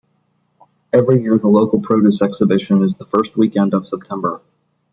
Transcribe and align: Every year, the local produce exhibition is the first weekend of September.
Every 0.91 1.21
year, 1.21 1.37
the 1.37 1.47
local 1.47 1.79
produce 1.79 2.23
exhibition 2.23 2.81
is 2.81 2.95
the 2.95 3.05
first 3.05 3.37
weekend 3.37 3.75
of 3.75 3.85
September. 3.85 4.41